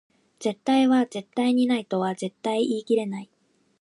[0.39, 3.29] 絶対は絶対にないとは絶対言い切れない